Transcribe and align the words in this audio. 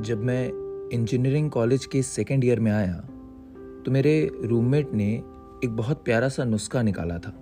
जब 0.00 0.22
मैं 0.22 0.44
engineering 0.92 1.50
college 1.50 1.84
के 1.86 2.02
सेकेंड 2.02 2.44
ईयर 2.44 2.60
में 2.60 2.70
आया 2.72 2.94
तो 3.84 3.90
मेरे 3.90 4.30
रूममेट 4.42 4.92
ने 4.92 5.12
एक 5.64 5.76
बहुत 5.76 6.04
प्यारा 6.04 6.28
सा 6.28 6.44
नुस्खा 6.44 6.82
निकाला 6.82 7.18
था 7.18 7.32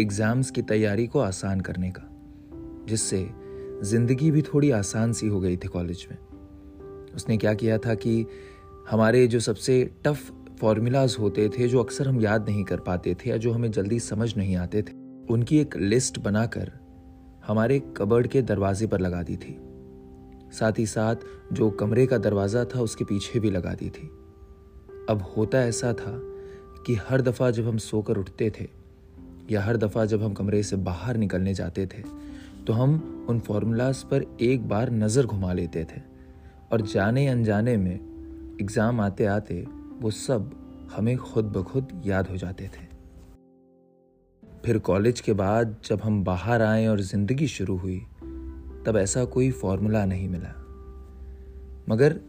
एग्ज़ाम्स 0.00 0.50
की 0.50 0.62
तैयारी 0.62 1.06
को 1.06 1.18
आसान 1.18 1.60
करने 1.60 1.90
का, 1.90 2.02
जिससे 2.88 3.28
ज़िंदगी 3.82 4.30
भी 4.30 4.42
थोड़ी 4.42 4.70
आसान 4.70 5.12
सी 5.12 5.26
हो 5.26 5.40
गई 5.40 5.56
थी 5.56 5.68
कॉलेज 5.68 6.06
में। 6.10 6.16
उसने 7.14 7.36
क्या 7.36 7.54
किया 7.54 7.78
था 7.78 7.94
कि 7.94 8.24
हमारे 8.90 9.26
जो 9.26 9.40
सबसे 9.40 9.82
टफ 10.04 10.32
फॉर्मूलाज 10.60 11.16
होते 11.20 11.48
थे, 11.48 11.68
जो 11.68 11.82
अक्सर 11.82 12.08
हम 12.08 12.20
याद 12.20 12.48
नहीं 12.48 12.64
कर 12.64 12.80
पाते 12.80 13.14
थे 13.14 13.30
या 13.30 13.36
जो 13.36 13.52
हमें 13.52 13.70
जल्दी 13.70 14.00
समझ 14.00 14.36
नहीं 14.36 14.56
आते 14.56 14.82
थे, 14.82 14.92
उनकी 15.30 15.58
एक 15.58 15.76
लिस्ट 15.76 16.18
बनाकर 16.18 16.72
हमारे 17.46 17.80
कबर्ड 17.96 18.26
के 18.26 18.42
दरवाजे 18.42 18.86
पर 18.86 19.00
लगा 19.00 19.22
दी 19.22 19.36
थी। 19.36 19.58
साथ 20.52 20.78
ही 20.78 20.86
साथ 20.86 21.16
जो 21.52 21.70
कमरे 21.70 22.06
का 22.06 22.18
दरवाज़ा 22.18 22.64
था 22.64 22.80
उसके 22.80 23.04
पीछे 23.04 23.40
भी 23.40 23.50
लगा 23.50 23.74
दी 23.74 23.88
थी। 23.90 24.06
अब 25.10 25.22
होता 25.36 25.62
ऐसा 25.62 25.92
था 25.92 26.18
कि 26.86 26.94
हर 27.08 27.22
दफ़ा 27.22 27.50
जब 27.50 27.68
हम 27.68 27.78
सोकर 27.78 28.16
उठते 28.16 28.50
थे 28.50 28.68
या 29.50 29.62
हर 29.62 29.76
दफ़ा 29.76 30.04
जब 30.04 30.22
हम 30.22 30.34
कमरे 30.34 30.62
से 30.62 30.76
बाहर 30.82 31.16
निकलने 31.16 31.54
जाते 31.54 31.86
थे 31.86 32.02
तो 32.66 32.72
हम 32.72 33.26
उन 33.30 33.38
फॉर्मूलाज 33.40 34.02
पर 34.04 34.24
एक 34.40 34.68
बार 34.68 34.90
नज़र 34.92 35.26
घुमा 35.26 35.52
लेते 35.52 35.84
थे 35.84 36.00
और 36.72 36.80
जाने 36.82 37.26
अनजाने 37.28 37.76
में 37.76 37.94
एग्ज़ाम 38.60 39.00
आते 39.00 39.24
आते 39.26 39.64
वो 40.00 40.10
सब 40.10 40.50
हमें 40.92 41.16
खुद 41.16 41.44
ब 41.44 41.62
खुद 41.62 42.02
याद 42.06 42.28
हो 42.28 42.36
जाते 42.36 42.64
थे। 42.66 42.86
फिर 44.64 44.78
कॉलेज 44.78 45.20
के 45.20 45.32
बाद 45.32 45.76
जब 45.84 46.00
हम 46.00 46.22
बाहर 46.24 46.62
आए 46.62 46.86
और 46.86 47.00
ज़िंदगी 47.00 47.46
शुरू 47.48 47.76
हुई 47.76 48.00
तब 48.86 48.96
ऐसा 48.96 49.24
कोई 49.24 49.50
फॉर्मूला 49.50 50.04
नहीं 50.04 50.28
मिला। 50.28 50.54
मगर 51.88 52.20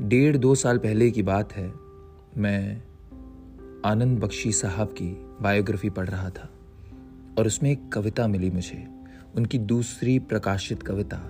डेढ़ 0.00 0.36
दो 0.36 0.54
साल 0.54 0.78
पहले 0.78 1.10
की 1.10 1.22
बात 1.22 1.52
है, 1.52 1.72
मैं 2.38 2.82
आनंद 3.84 4.18
बख्शी 4.18 4.52
साहब 4.52 4.88
की 4.88 5.26
बायोग्राफी 5.40 5.90
पढ़ 5.90 6.08
रहा 6.08 6.30
था 6.30 6.50
और 7.38 7.46
उसमें 7.46 7.70
एक 7.70 7.92
कविता 7.92 8.26
मिली 8.26 8.50
मुझे, 8.50 8.88
उनकी 9.36 9.58
दूसरी 9.58 10.18
प्रकाशित 10.18 10.82
कविता, 10.82 11.20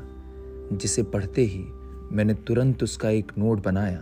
जिसे 0.72 1.02
पढ़ते 1.02 1.42
ही 1.42 1.64
मैंने 2.12 2.34
तुरंत 2.34 2.82
उसका 2.82 3.10
एक 3.10 3.32
नोट 3.38 3.62
बनाया 3.64 4.00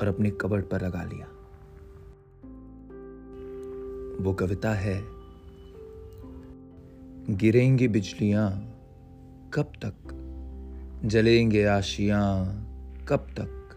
और 0.00 0.08
अपने 0.08 0.30
कबर्ड 0.30 0.64
पर 0.64 0.86
लगा 0.86 1.04
लिया। 1.04 1.26
वो 4.20 4.32
कविता 4.34 4.74
है, 4.74 5.04
गिरेंगी 7.30 7.88
बिजलियाँ 7.88 8.71
कब 9.54 9.72
तक? 9.84 9.94
जलेंगे 11.04 11.64
आशियाँ 11.64 12.44
कब 13.08 13.26
तक? 13.38 13.68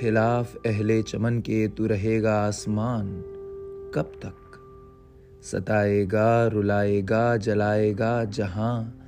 खिलाफ 0.00 0.56
अहले 0.56 1.02
चमन 1.02 1.38
के 1.38 1.68
तू 1.68 1.86
रहेगा 1.86 2.46
आसमान 2.46 3.06
कब 3.94 4.12
तक? 4.24 4.34
सताएगा, 5.42 6.46
रुलाएगा, 6.46 7.36
जलाएगा 7.36 8.24
जहाँ 8.24 9.00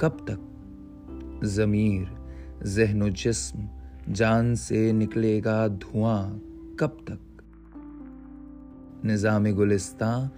कब 0.00 0.26
तक? 0.30 0.48
ज़मीर, 1.46 2.08
जहन 2.66 3.10
जिस्म, 3.12 3.68
जान 4.08 4.54
से 4.54 4.92
निकलेगा 4.92 5.68
धुआँ 5.68 6.40
कब 6.80 6.98
तक? 7.10 7.42
निज़ाम 9.04 9.52
गुलिस्तां, 9.52 10.28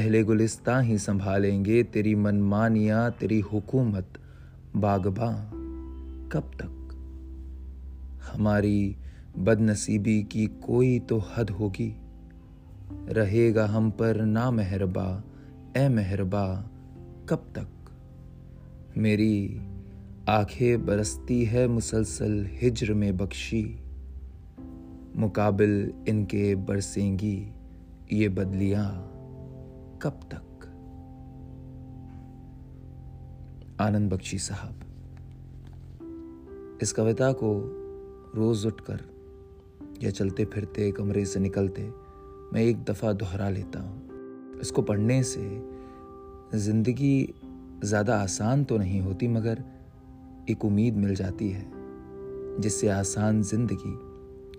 अहले 0.00 0.22
गुलिस्ता 0.22 0.80
ही 0.80 0.98
संभालेंगे 0.98 1.82
तेरी 1.82 2.14
मनमानिया, 2.14 3.10
तेरी 3.10 3.40
हुकूमत 3.40 4.04
बागबा, 4.76 5.50
कब 6.32 6.50
तक? 6.62 6.78
हमारी 8.32 8.96
बदनसीबी 9.38 10.22
की 10.22 10.46
कोई 10.46 10.98
तो 10.98 11.24
हद 11.36 11.50
होगी। 11.50 11.96
रहेगा 13.08 13.66
हम 13.66 13.90
पर 13.90 14.24
ना 14.24 14.50
मेहरबा 14.50 15.22
ए 15.76 15.88
मेहरबा, 15.88 16.70
कब 17.28 17.52
तक? 17.58 17.68
मेरी 18.98 19.60
आँखें 20.28 20.86
बरसती 20.86 21.44
है 21.44 21.68
मुसलसल 21.68 22.46
हिजर 22.50 22.94
में 22.94 23.16
बख्शी। 23.16 23.76
मुकाबिल 25.16 25.92
इनके 26.08 26.54
बरसेंगी 26.54 27.52
ये 28.12 28.28
बदलियाँ 28.28 29.08
कब 30.02 30.20
तक? 30.32 30.51
आनंद 33.80 34.12
बख्शी 34.12 34.38
साहब। 34.38 34.80
इस 36.82 36.92
कविता 36.92 37.32
को 37.32 37.52
रोज 38.36 38.66
उठकर 38.66 39.00
या 40.02 40.10
चलते 40.10 40.44
फिरते 40.44 40.90
कमरे 40.92 41.24
से 41.24 41.40
निकलते 41.40 41.82
मैं 42.52 42.62
एक 42.62 42.84
दफ़ा 42.84 43.12
दोहरा 43.12 43.48
लेता 43.50 43.80
हूँ। 43.80 44.60
इसको 44.60 44.82
पढ़ने 44.82 45.22
से 45.22 45.40
ज़िंदगी 46.54 47.34
ज़्यादा 47.84 48.16
आसान 48.16 48.64
तो 48.64 48.76
नहीं 48.78 49.00
होती, 49.00 49.28
मगर 49.28 49.64
एक 50.50 50.64
उम्मीद 50.64 50.96
मिल 50.96 51.14
जाती 51.14 51.50
है, 51.50 51.64
जिससे 52.60 52.88
आसान 52.88 53.42
ज़िंदगी 53.42 53.98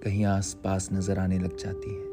कहीं 0.02 0.26
आस 0.26 0.54
पास 0.64 0.90
नज़र 0.94 1.20
आने 1.20 1.40
लग 1.40 1.58
जाती 1.58 1.90
है। 1.90 2.13